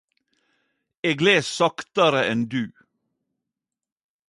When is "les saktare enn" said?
1.25-2.41